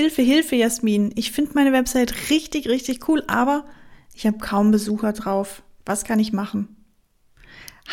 [0.00, 1.10] Hilfe, Hilfe, Jasmin.
[1.16, 3.64] Ich finde meine Website richtig, richtig cool, aber
[4.14, 5.64] ich habe kaum Besucher drauf.
[5.84, 6.68] Was kann ich machen?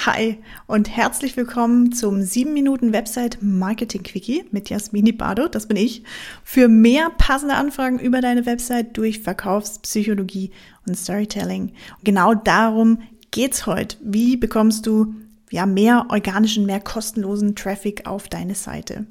[0.05, 0.37] Hi
[0.67, 6.03] und herzlich willkommen zum 7 Minuten Website Marketing Quickie mit Jasmini Bardo, das bin ich,
[6.43, 10.51] für mehr passende Anfragen über deine Website durch Verkaufspsychologie
[10.87, 11.69] und Storytelling.
[11.97, 12.99] Und genau darum
[13.31, 13.97] geht's heute.
[14.03, 15.15] Wie bekommst du
[15.49, 19.07] ja mehr organischen, mehr kostenlosen Traffic auf deine Seite?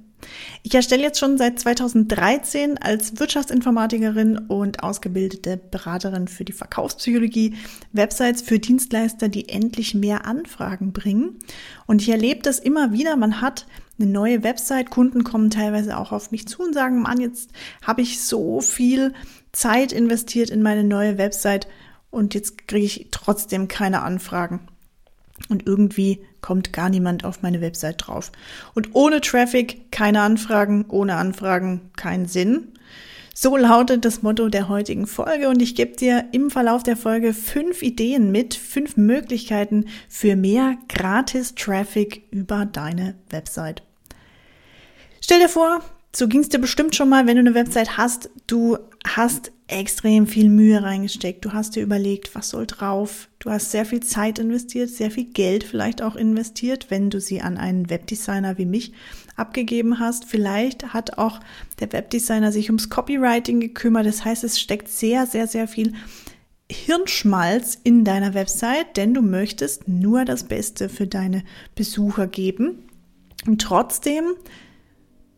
[0.63, 7.55] Ich erstelle jetzt schon seit 2013 als Wirtschaftsinformatikerin und ausgebildete Beraterin für die Verkaufspsychologie
[7.93, 11.39] Websites für Dienstleister, die endlich mehr Anfragen bringen.
[11.87, 13.17] Und ich erlebe das immer wieder.
[13.17, 13.67] Man hat
[13.99, 14.91] eine neue Website.
[14.91, 17.51] Kunden kommen teilweise auch auf mich zu und sagen, Mann, jetzt
[17.83, 19.13] habe ich so viel
[19.53, 21.69] Zeit investiert in meine neue Website
[22.11, 24.69] und jetzt kriege ich trotzdem keine Anfragen.
[25.49, 28.31] Und irgendwie kommt gar niemand auf meine Website drauf.
[28.75, 32.69] Und ohne Traffic keine Anfragen, ohne Anfragen kein Sinn.
[33.33, 37.33] So lautet das Motto der heutigen Folge und ich gebe dir im Verlauf der Folge
[37.33, 43.83] fünf Ideen mit, fünf Möglichkeiten für mehr gratis Traffic über deine Website.
[45.23, 45.81] Stell dir vor,
[46.15, 48.77] so ging es dir bestimmt schon mal, wenn du eine Website hast, du
[49.07, 51.45] hast extrem viel Mühe reingesteckt.
[51.45, 53.29] Du hast dir überlegt, was soll drauf.
[53.39, 57.41] Du hast sehr viel Zeit investiert, sehr viel Geld vielleicht auch investiert, wenn du sie
[57.41, 58.93] an einen Webdesigner wie mich
[59.37, 60.27] abgegeben hast.
[60.27, 61.41] Vielleicht hat auch
[61.81, 64.07] der Webdesigner sich ums Copywriting gekümmert.
[64.07, 65.95] Das heißt, es steckt sehr, sehr, sehr viel
[66.71, 71.43] Hirnschmalz in deiner Website, denn du möchtest nur das Beste für deine
[71.75, 72.89] Besucher geben.
[73.47, 74.25] Und trotzdem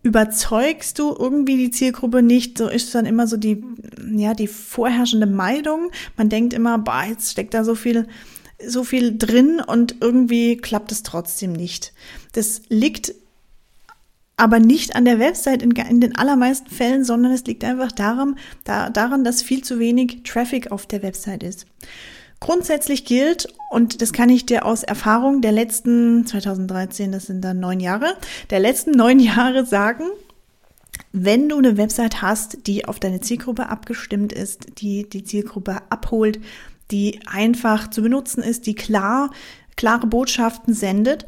[0.06, 2.58] überzeugst du irgendwie die Zielgruppe nicht.
[2.58, 3.64] So ist dann immer so die,
[4.14, 5.90] ja, die vorherrschende Meinung.
[6.16, 8.06] Man denkt immer, boah, jetzt steckt da so viel,
[8.64, 11.92] so viel drin und irgendwie klappt es trotzdem nicht.
[12.34, 13.14] Das liegt
[14.36, 18.38] aber nicht an der Website in, in, den allermeisten Fällen, sondern es liegt einfach daran,
[18.62, 21.66] da, daran, dass viel zu wenig Traffic auf der Website ist.
[22.40, 27.60] Grundsätzlich gilt, und das kann ich dir aus Erfahrung der letzten 2013, das sind dann
[27.60, 28.14] neun Jahre,
[28.50, 30.04] der letzten neun Jahre sagen,
[31.12, 36.40] wenn du eine Website hast, die auf deine Zielgruppe abgestimmt ist, die die Zielgruppe abholt,
[36.90, 39.30] die einfach zu benutzen ist, die klar,
[39.76, 41.26] klare Botschaften sendet,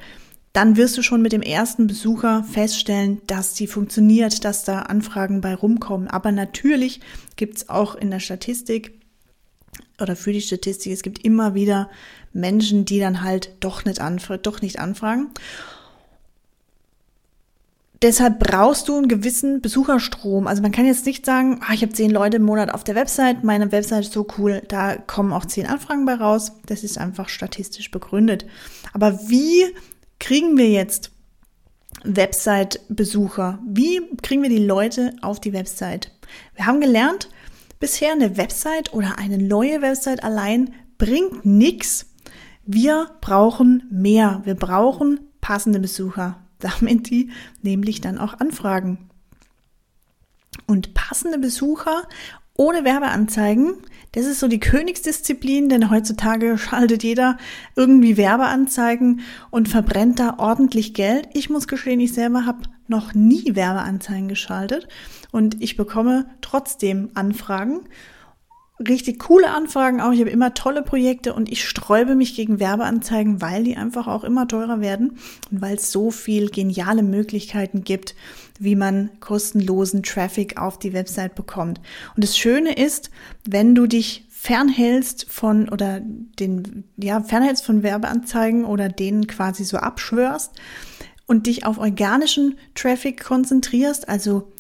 [0.53, 5.41] dann wirst du schon mit dem ersten Besucher feststellen, dass sie funktioniert, dass da Anfragen
[5.41, 6.09] bei rumkommen.
[6.09, 7.01] Aber natürlich
[7.37, 8.98] gibt es auch in der Statistik
[10.01, 11.91] oder für die Statistik, es gibt immer wieder
[12.33, 15.29] Menschen, die dann halt doch nicht, anfra doch nicht anfragen.
[18.01, 20.47] Deshalb brauchst du einen gewissen Besucherstrom.
[20.47, 22.95] Also man kann jetzt nicht sagen, ah, ich habe zehn Leute im Monat auf der
[22.95, 26.53] Website, meine Website ist so cool, da kommen auch zehn Anfragen bei raus.
[26.67, 28.47] Das ist einfach statistisch begründet.
[28.93, 29.65] Aber wie
[30.21, 31.11] kriegen wir jetzt
[32.05, 33.59] Website-Besucher?
[33.67, 36.13] Wie kriegen wir die Leute auf die Website?
[36.55, 37.29] Wir haben gelernt,
[37.81, 42.07] Bisher eine Website oder eine neue Website allein bringt nichts.
[42.65, 44.43] Wir brauchen mehr.
[44.45, 47.31] Wir brauchen passende Besucher, damit die
[47.63, 49.09] nämlich dann auch anfragen.
[50.67, 52.03] Und passende Besucher
[52.55, 53.75] ohne Werbeanzeigen,
[54.13, 57.39] das ist so die Königsdisziplin, denn heutzutage schaltet jeder
[57.77, 61.29] irgendwie Werbeanzeigen und verbrennt da ordentlich Geld.
[61.35, 64.89] Ich muss gestehen, ich selber habe noch nie Werbeanzeigen geschaltet
[65.31, 67.81] und ich bekomme trotzdem Anfragen.
[68.81, 70.13] Richtig coole Anfragen auch.
[70.13, 74.23] Ich habe immer tolle Projekte und ich sträube mich gegen Werbeanzeigen, weil die einfach auch
[74.23, 75.19] immer teurer werden
[75.51, 78.15] und weil es so viel geniale Möglichkeiten gibt,
[78.61, 81.81] wie man kostenlosen Traffic auf die Website bekommt.
[82.15, 83.11] Und das Schöne ist,
[83.45, 89.79] wenn du dich fernhältst von oder den ja fernhältst von Werbeanzeigen oder denen quasi so
[89.79, 90.53] abschwörst
[91.29, 94.51] und dich auf organischen Traffic konzentrierst, also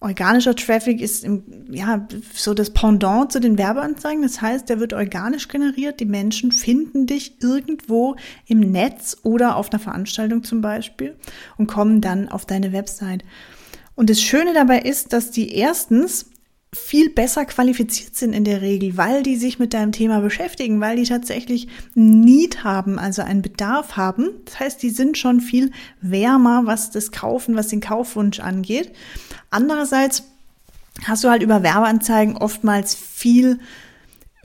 [0.00, 4.22] Organischer Traffic ist im, ja so das Pendant zu den Werbeanzeigen.
[4.22, 5.98] Das heißt, der wird organisch generiert.
[5.98, 8.14] Die Menschen finden dich irgendwo
[8.46, 11.16] im Netz oder auf einer Veranstaltung zum Beispiel
[11.56, 13.24] und kommen dann auf deine Website.
[13.96, 16.30] Und das Schöne dabei ist, dass die erstens
[16.74, 20.96] viel besser qualifiziert sind in der Regel, weil die sich mit deinem Thema beschäftigen, weil
[20.96, 24.30] die tatsächlich Need haben, also einen Bedarf haben.
[24.44, 25.70] Das heißt, die sind schon viel
[26.02, 28.92] wärmer, was das Kaufen, was den Kaufwunsch angeht.
[29.50, 30.24] Andererseits
[31.04, 33.58] hast du halt über Werbeanzeigen oftmals viel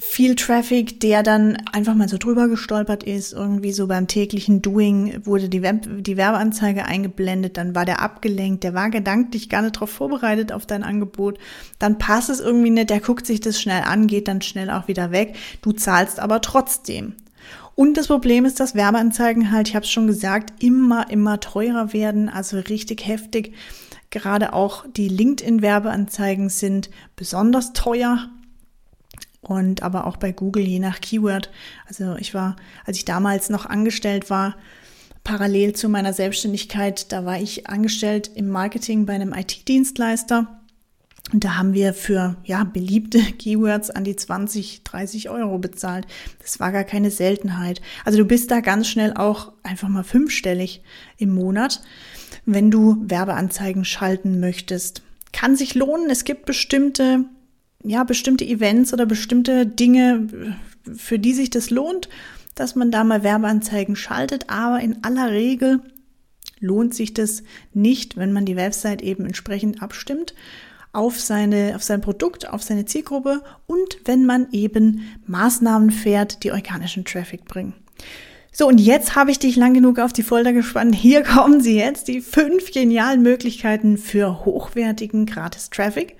[0.06, 3.34] viel Traffic, der dann einfach mal so drüber gestolpert ist.
[3.34, 8.64] Irgendwie so beim täglichen Doing wurde die, Web die Werbeanzeige eingeblendet, dann war der abgelenkt,
[8.64, 11.40] der war gedanklich gar nicht darauf vorbereitet auf dein Angebot.
[11.80, 14.88] Dann passt es irgendwie nicht, der guckt sich das schnell an, geht dann schnell auch
[14.88, 15.36] wieder weg.
[15.62, 17.14] Du zahlst aber trotzdem.
[17.76, 21.92] Und das Problem ist, dass Werbeanzeigen halt, ich habe es schon gesagt, immer, immer teurer
[21.92, 23.54] werden, also richtig heftig
[24.14, 28.30] Gerade auch die LinkedIn-Werbeanzeigen sind besonders teuer.
[29.44, 31.52] Und aber auch bei Google je nach Keyword.
[31.86, 32.56] Also ich war,
[32.86, 34.56] als ich damals noch angestellt war,
[35.24, 40.60] parallel zu meiner Selbstständigkeit, da war ich angestellt im Marketing bei einem IT-Dienstleister.
[41.32, 46.06] Und da haben wir für ja, beliebte Keywords an die 20, 30 Euro bezahlt.
[46.42, 47.82] Das war gar keine Seltenheit.
[48.06, 50.84] Also du bist da ganz schnell auch einfach mal fünfstellig
[51.18, 51.82] im Monat,
[52.46, 55.02] wenn du Werbeanzeigen schalten möchtest.
[55.32, 56.10] Kann sich lohnen.
[56.10, 57.26] Es gibt bestimmte,
[57.84, 60.28] ja, bestimmte Events oder bestimmte Dinge,
[60.96, 62.10] für die sich das lohnt,
[62.56, 64.50] dass man da mal Werbeanzeigen schaltet.
[64.50, 65.82] Aber in aller Regel
[66.60, 67.44] lohnt sich das
[67.74, 70.34] nicht, wenn man die Website eben entsprechend abstimmt
[70.94, 76.52] auf seine, auf sein Produkt, auf seine Zielgruppe und wenn man eben Maßnahmen fährt, die
[76.52, 77.74] organischen Traffic bringen.
[78.56, 80.94] So, und jetzt habe ich dich lang genug auf die Folter gespannt.
[80.94, 86.16] Hier kommen sie jetzt, die fünf genialen Möglichkeiten für hochwertigen Gratis-Traffic.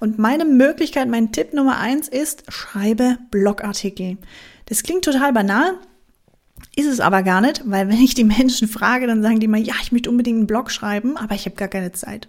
[0.00, 4.18] Und meine Möglichkeit, mein Tipp Nummer eins ist, schreibe Blogartikel.
[4.66, 5.74] Das klingt total banal,
[6.74, 9.60] ist es aber gar nicht, weil wenn ich die Menschen frage, dann sagen die mal,
[9.60, 12.28] ja, ich möchte unbedingt einen Blog schreiben, aber ich habe gar keine Zeit.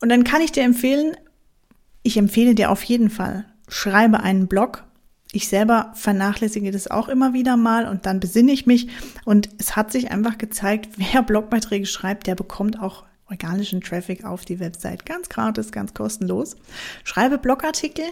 [0.00, 1.16] Und dann kann ich dir empfehlen,
[2.04, 4.84] ich empfehle dir auf jeden Fall, schreibe einen Blog.
[5.32, 8.88] Ich selber vernachlässige das auch immer wieder mal und dann besinne ich mich.
[9.24, 14.44] Und es hat sich einfach gezeigt, wer Blogbeiträge schreibt, der bekommt auch organischen Traffic auf
[14.44, 15.06] die Website.
[15.06, 16.56] Ganz gratis, ganz kostenlos.
[17.02, 18.04] Schreibe Blogartikel,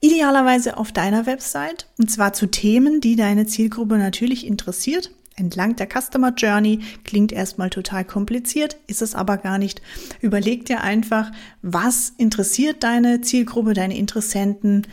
[0.00, 5.88] idealerweise auf deiner Website und zwar zu Themen, die deine Zielgruppe natürlich interessiert entlang der
[5.88, 6.80] Customer Journey.
[7.04, 9.82] Klingt erstmal total kompliziert, ist es aber gar nicht.
[10.20, 11.30] Überleg dir einfach,
[11.62, 14.86] was interessiert deine Zielgruppe, deine Interessenten,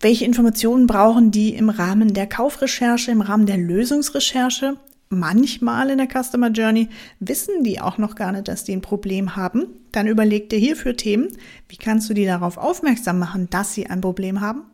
[0.00, 4.76] welche Informationen brauchen die im Rahmen der Kaufrecherche, im Rahmen der Lösungsrecherche.
[5.08, 6.88] Manchmal in der Customer Journey
[7.20, 9.66] wissen die auch noch gar nicht, dass die ein Problem haben.
[9.92, 11.28] Dann überleg dir hierfür Themen.
[11.68, 14.64] Wie kannst du die darauf aufmerksam machen, dass sie ein Problem haben?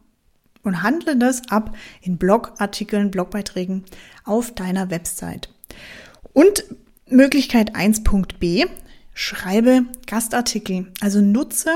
[0.63, 3.85] und handle das ab in Blogartikeln, Blogbeiträgen
[4.25, 5.49] auf deiner Website.
[6.33, 6.65] Und
[7.09, 8.67] Möglichkeit 1.b,
[9.13, 11.71] schreibe Gastartikel, also nutze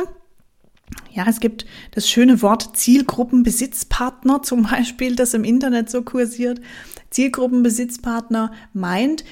[1.13, 6.61] ja, es gibt das schöne Wort Zielgruppenbesitzpartner zum Beispiel, das im Internet so kursiert.
[7.11, 9.25] Zielgruppenbesitzpartner meint,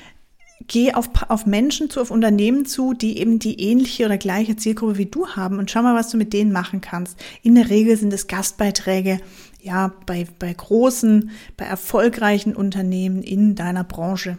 [0.66, 4.98] geh auf, auf Menschen zu, auf Unternehmen zu, die eben die ähnliche oder gleiche Zielgruppe
[4.98, 7.18] wie du haben und schau mal, was du mit denen machen kannst.
[7.42, 9.20] In der Regel sind es Gastbeiträge,
[9.60, 14.38] ja, bei, bei großen, bei erfolgreichen Unternehmen in deiner Branche.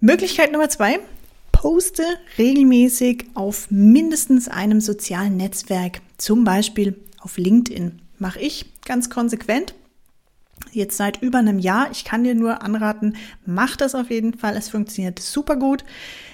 [0.00, 1.00] Möglichkeit Nummer zwei,
[1.58, 2.04] poste
[2.38, 8.00] regelmäßig auf mindestens einem sozialen Netzwerk, zum Beispiel auf LinkedIn.
[8.16, 9.74] Mache ich ganz konsequent
[10.70, 11.90] jetzt seit über einem Jahr.
[11.90, 14.56] Ich kann dir nur anraten, mach das auf jeden Fall.
[14.56, 15.84] Es funktioniert super gut.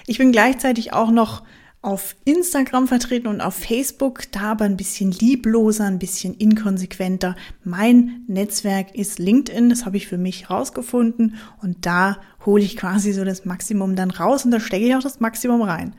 [0.05, 1.41] Ich bin gleichzeitig auch noch
[1.85, 7.35] auf Instagram vertreten und auf Facebook, da aber ein bisschen liebloser, ein bisschen inkonsequenter.
[7.63, 13.13] Mein Netzwerk ist LinkedIn, das habe ich für mich rausgefunden und da hole ich quasi
[13.13, 15.95] so das Maximum dann raus und da stecke ich auch das Maximum rein.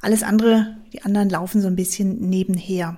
[0.00, 2.96] Alles andere, die anderen laufen so ein bisschen nebenher.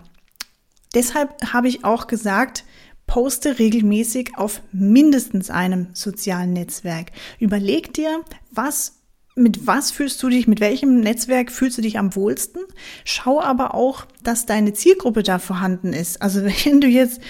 [0.95, 2.65] Deshalb habe ich auch gesagt,
[3.07, 7.11] poste regelmäßig auf mindestens einem sozialen Netzwerk.
[7.39, 8.21] Überleg dir,
[8.51, 9.02] was
[9.35, 12.63] mit was fühlst du dich, mit welchem Netzwerk fühlst du dich am wohlsten?
[13.05, 16.21] Schau aber auch, dass deine Zielgruppe da vorhanden ist.
[16.21, 17.21] Also wenn du jetzt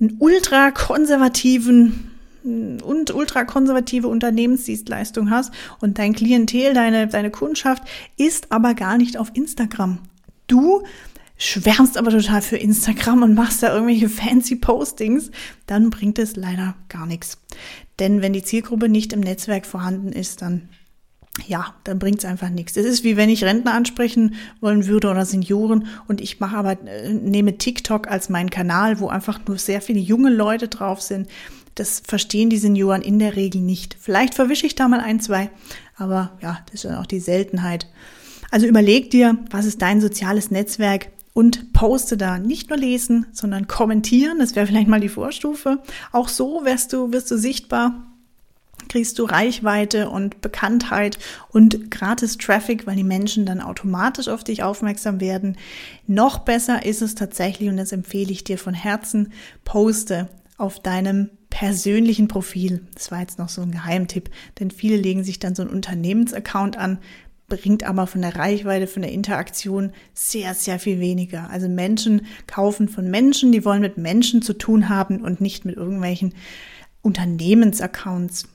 [0.00, 2.10] einen ultrakonservativen
[2.44, 7.84] und ultrakonservative Unternehmensdienstleistung hast und dein Klientel, deine, deine Kundschaft
[8.18, 10.00] ist aber gar nicht auf Instagram.
[10.46, 10.82] Du
[11.38, 15.30] schwärmst aber total für Instagram und machst da irgendwelche fancy Postings,
[15.66, 17.38] dann bringt es leider gar nichts.
[17.98, 20.68] Denn wenn die Zielgruppe nicht im Netzwerk vorhanden ist, dann
[21.46, 22.76] ja, dann bringt es einfach nichts.
[22.76, 26.72] Es ist wie wenn ich Rentner ansprechen wollen würde oder Senioren und ich mache aber,
[26.86, 31.28] äh, nehme TikTok als meinen Kanal, wo einfach nur sehr viele junge Leute drauf sind.
[31.74, 33.96] Das verstehen die Senioren in der Regel nicht.
[34.00, 35.50] Vielleicht verwische ich da mal ein, zwei,
[35.96, 37.88] aber ja, das ist dann auch die Seltenheit.
[38.52, 41.08] Also überleg dir, was ist dein soziales Netzwerk?
[41.36, 44.38] und poste da nicht nur lesen, sondern kommentieren.
[44.38, 45.82] Das wäre vielleicht mal die Vorstufe.
[46.12, 48.13] Auch so wirst du, wirst du sichtbar,
[48.88, 51.18] kriegst du Reichweite und Bekanntheit
[51.50, 55.56] und gratis Traffic, weil die Menschen dann automatisch auf dich aufmerksam werden.
[56.06, 59.32] Noch besser ist es tatsächlich, und das empfehle ich dir von Herzen,
[59.64, 62.86] poste auf deinem persönlichen Profil.
[62.94, 66.76] Das war jetzt noch so ein Geheimtipp, denn viele legen sich dann so einen Unternehmensaccount
[66.76, 66.98] an,
[67.46, 71.50] bringt aber von der Reichweite, von der Interaktion sehr, sehr viel weniger.
[71.50, 75.76] Also Menschen kaufen von Menschen, die wollen mit Menschen zu tun haben und nicht mit
[75.76, 76.34] irgendwelchen
[77.02, 78.48] Unternehmensaccounts.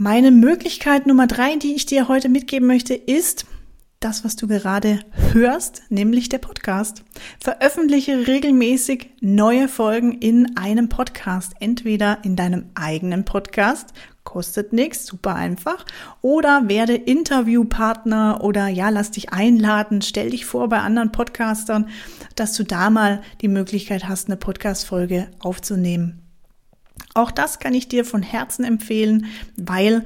[0.00, 3.46] Meine Möglichkeit Nummer drei, die ich dir heute mitgeben möchte, ist,
[3.98, 5.00] das, was du gerade
[5.32, 7.02] hörst, nämlich der Podcast.
[7.40, 15.34] Veröffentliche regelmäßig neue Folgen in einem Podcast, entweder in deinem eigenen Podcast, kostet nichts, super
[15.34, 15.84] einfach,
[16.22, 21.88] oder werde Interviewpartner oder ja, lass dich einladen, stell dich vor bei anderen Podcastern,
[22.36, 26.27] dass du da mal die Möglichkeit hast, eine Podcast-Folge aufzunehmen.
[27.14, 29.26] Auch das kann ich dir von Herzen empfehlen,
[29.56, 30.04] weil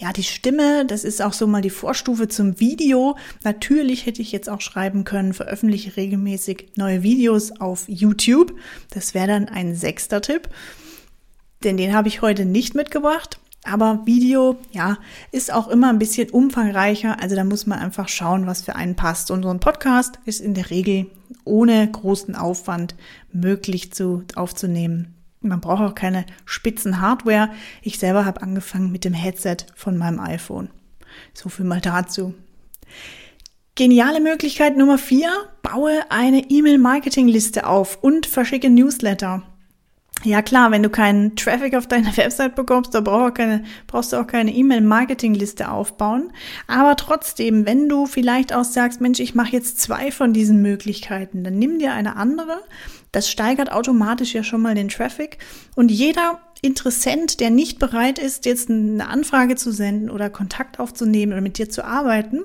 [0.00, 3.16] ja, die Stimme, das ist auch so mal die Vorstufe zum Video.
[3.42, 8.54] Natürlich hätte ich jetzt auch schreiben können, veröffentliche regelmäßig neue Videos auf YouTube.
[8.90, 10.48] Das wäre dann ein sechster Tipp,
[11.64, 13.40] denn den habe ich heute nicht mitgebracht.
[13.64, 14.98] Aber Video, ja,
[15.32, 17.20] ist auch immer ein bisschen umfangreicher.
[17.20, 19.32] Also da muss man einfach schauen, was für einen passt.
[19.32, 21.06] Und so ein Podcast ist in der Regel
[21.44, 22.94] ohne großen Aufwand
[23.32, 25.17] möglich zu, aufzunehmen.
[25.40, 27.50] Man braucht auch keine spitzen Hardware.
[27.82, 30.70] Ich selber habe angefangen mit dem Headset von meinem iPhone.
[31.32, 32.34] So viel mal dazu.
[33.76, 35.30] Geniale Möglichkeit Nummer vier:
[35.62, 39.44] Baue eine E-Mail-Marketing-Liste auf und verschicke Newsletter.
[40.24, 44.16] Ja klar, wenn du keinen Traffic auf deine Website bekommst, da brauchst, keine, brauchst du
[44.16, 46.32] auch keine E-Mail-Marketing-Liste aufbauen.
[46.66, 51.44] Aber trotzdem, wenn du vielleicht auch sagst, Mensch, ich mache jetzt zwei von diesen Möglichkeiten,
[51.44, 52.60] dann nimm dir eine andere.
[53.18, 55.38] Das steigert automatisch ja schon mal den Traffic.
[55.74, 61.32] Und jeder Interessent, der nicht bereit ist, jetzt eine Anfrage zu senden oder Kontakt aufzunehmen
[61.32, 62.44] oder mit dir zu arbeiten,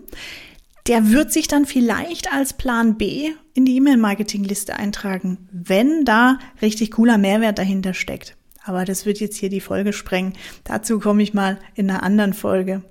[0.88, 6.90] der wird sich dann vielleicht als Plan B in die E-Mail-Marketing-Liste eintragen, wenn da richtig
[6.90, 8.36] cooler Mehrwert dahinter steckt.
[8.66, 10.34] Aber das wird jetzt hier die Folge sprengen.
[10.64, 12.82] Dazu komme ich mal in einer anderen Folge.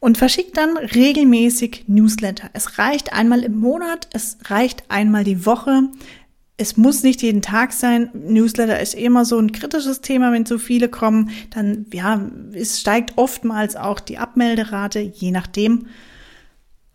[0.00, 2.50] Und verschickt dann regelmäßig Newsletter.
[2.52, 5.88] Es reicht einmal im Monat, es reicht einmal die Woche.
[6.60, 8.10] Es muss nicht jeden Tag sein.
[8.12, 11.30] Newsletter ist immer so ein kritisches Thema, wenn zu viele kommen.
[11.50, 12.20] Dann, ja,
[12.52, 15.86] es steigt oftmals auch die Abmelderate, je nachdem.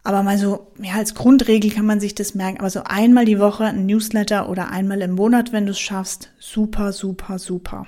[0.03, 2.59] Aber mal so, ja, als Grundregel kann man sich das merken.
[2.59, 6.31] Aber so einmal die Woche ein Newsletter oder einmal im Monat, wenn du es schaffst,
[6.39, 7.87] super, super, super.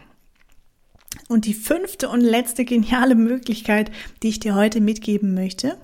[1.27, 3.91] Und die fünfte und letzte geniale Möglichkeit,
[4.23, 5.77] die ich dir heute mitgeben möchte,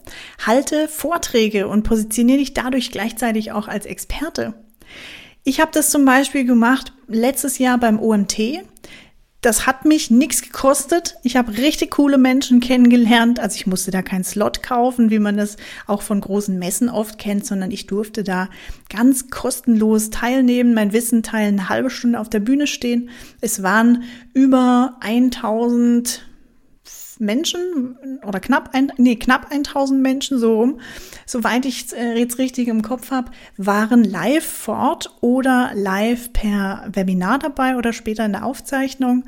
[0.46, 4.54] halte Vorträge und positioniere dich dadurch gleichzeitig auch als Experte.
[5.44, 8.64] Ich habe das zum Beispiel gemacht letztes Jahr beim OMT.
[9.42, 11.16] Das hat mich nichts gekostet.
[11.24, 13.40] Ich habe richtig coole Menschen kennengelernt.
[13.40, 15.58] Also ich musste da keinen Slot kaufen, wie man das
[15.88, 18.50] auch von großen Messen oft kennt, sondern ich durfte da
[18.88, 23.10] ganz kostenlos teilnehmen, mein Wissen teilen, eine halbe Stunde auf der Bühne stehen.
[23.42, 24.04] Es waren
[24.36, 26.22] über 1000
[27.22, 30.80] Menschen oder knapp ein, nee, knapp 1000 Menschen so rum,
[31.26, 36.88] soweit ich äh, jetzt richtig im Kopf habe, waren live vor Ort oder live per
[36.92, 39.26] Webinar dabei oder später in der Aufzeichnung.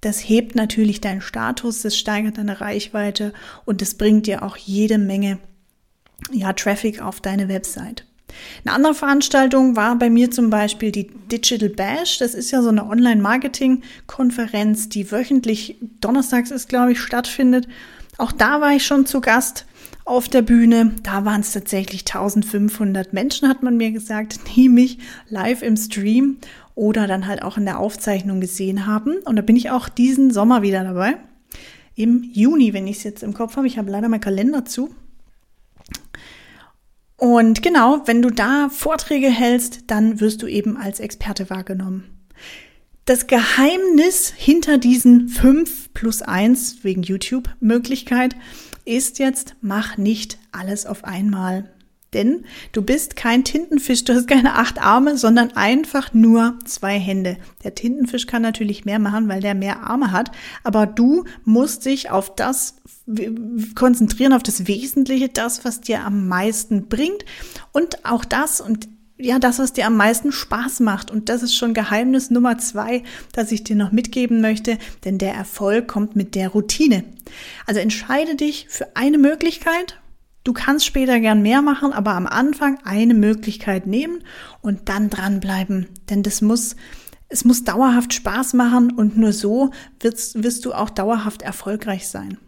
[0.00, 3.32] Das hebt natürlich deinen Status, das steigert deine Reichweite
[3.66, 5.38] und das bringt dir auch jede Menge
[6.32, 8.06] ja, Traffic auf deine Website.
[8.64, 12.18] Eine andere Veranstaltung war bei mir zum Beispiel die Digital Bash.
[12.18, 17.68] Das ist ja so eine Online-Marketing-Konferenz, die wöchentlich donnerstags ist, glaube ich, stattfindet.
[18.18, 19.66] Auch da war ich schon zu Gast
[20.04, 20.92] auf der Bühne.
[21.02, 26.38] Da waren es tatsächlich 1500 Menschen, hat man mir gesagt, die mich live im Stream
[26.74, 29.16] oder dann halt auch in der Aufzeichnung gesehen haben.
[29.24, 31.16] Und da bin ich auch diesen Sommer wieder dabei.
[31.94, 33.66] Im Juni, wenn ich es jetzt im Kopf habe.
[33.66, 34.94] Ich habe leider meinen Kalender zu.
[37.20, 42.04] Und genau, wenn du da Vorträge hältst, dann wirst du eben als Experte wahrgenommen.
[43.04, 48.36] Das Geheimnis hinter diesen fünf plus eins wegen YouTube Möglichkeit
[48.86, 51.68] ist jetzt, mach nicht alles auf einmal.
[52.12, 57.36] Denn du bist kein Tintenfisch, du hast keine acht Arme, sondern einfach nur zwei Hände.
[57.62, 60.32] Der Tintenfisch kann natürlich mehr machen, weil der mehr Arme hat,
[60.64, 62.76] aber du musst dich auf das
[63.74, 67.24] konzentrieren, auf das Wesentliche, das, was dir am meisten bringt
[67.72, 68.88] und auch das und
[69.22, 71.10] ja, das, was dir am meisten Spaß macht.
[71.10, 73.02] Und das ist schon Geheimnis Nummer zwei,
[73.32, 77.04] das ich dir noch mitgeben möchte, denn der Erfolg kommt mit der Routine.
[77.66, 80.00] Also entscheide dich für eine Möglichkeit
[80.42, 84.24] Du kannst später gern mehr machen, aber am Anfang eine Möglichkeit nehmen
[84.62, 85.86] und dann dranbleiben.
[86.08, 86.76] Denn das muss,
[87.28, 89.70] es muss dauerhaft Spaß machen und nur so
[90.00, 92.38] wirst, wirst du auch dauerhaft erfolgreich sein.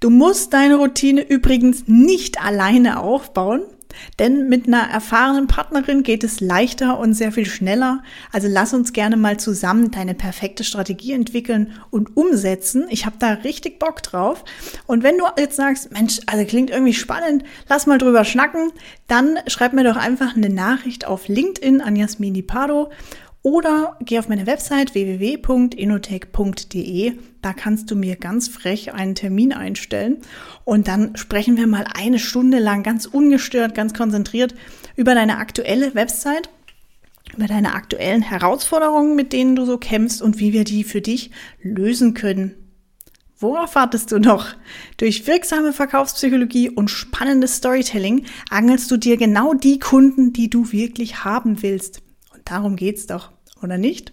[0.00, 3.62] Du musst deine Routine übrigens nicht alleine aufbauen.
[4.18, 8.02] Denn mit einer erfahrenen Partnerin geht es leichter und sehr viel schneller.
[8.32, 12.86] Also lass uns gerne mal zusammen deine perfekte Strategie entwickeln und umsetzen.
[12.90, 14.44] Ich habe da richtig Bock drauf.
[14.86, 18.72] Und wenn du jetzt sagst, Mensch, also klingt irgendwie spannend, lass mal drüber schnacken,
[19.06, 22.90] dann schreib mir doch einfach eine Nachricht auf LinkedIn an Jasmini Pardo
[23.42, 27.14] Oder geh auf meine Website www.inotech.de.
[27.42, 30.18] Da kannst du mir ganz frech einen Termin einstellen
[30.64, 34.54] und dann sprechen wir mal eine Stunde lang ganz ungestört, ganz konzentriert
[34.96, 36.50] über deine aktuelle Website
[37.36, 41.30] über deine aktuellen Herausforderungen, mit denen du so kämpfst und wie wir die für dich
[41.62, 42.54] lösen können.
[43.38, 44.48] Worauf wartest du noch?
[44.98, 51.24] Durch wirksame Verkaufspsychologie und spannendes Storytelling angelst du dir genau die Kunden, die du wirklich
[51.24, 52.02] haben willst.
[52.34, 53.32] Und darum geht's doch,
[53.62, 54.12] oder nicht?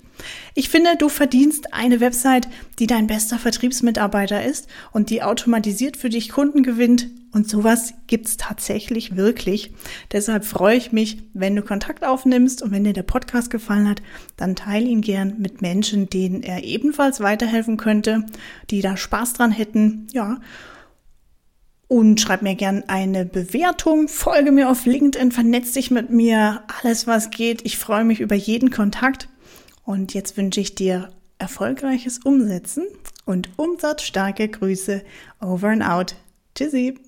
[0.54, 2.48] Ich finde, du verdienst eine Website,
[2.80, 7.08] die dein bester Vertriebsmitarbeiter ist und die automatisiert für dich Kunden gewinnt.
[7.34, 9.72] Und sowas gibt's tatsächlich wirklich.
[10.12, 14.02] Deshalb freue ich mich, wenn du Kontakt aufnimmst und wenn dir der Podcast gefallen hat,
[14.38, 18.26] dann teile ihn gern mit Menschen, denen er ebenfalls weiterhelfen könnte,
[18.72, 20.08] die da Spaß dran hätten.
[20.14, 20.40] Ja.
[21.88, 27.08] Und schreib mir gern eine Bewertung, folge mir auf LinkedIn, vernetz dich mit mir, alles
[27.08, 27.66] was geht.
[27.66, 29.30] Ich freue mich über jeden Kontakt.
[29.88, 32.88] Und jetzt wünsche ich dir erfolgreiches Umsetzen
[33.24, 35.02] und umsatzstarke Grüße.
[35.40, 36.16] Over and out.
[36.56, 37.00] Tschüssi.